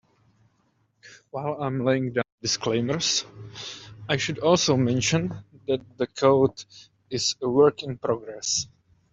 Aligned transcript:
While 1.29 1.61
I'm 1.61 1.85
laying 1.85 2.13
down 2.13 2.23
disclaimers, 2.41 3.23
I 4.09 4.17
should 4.17 4.39
also 4.39 4.75
mention 4.75 5.27
that 5.67 5.81
the 5.97 6.07
code 6.07 6.65
is 7.11 7.35
a 7.39 7.47
work 7.47 7.83
in 7.83 7.99
progress. 7.99 8.65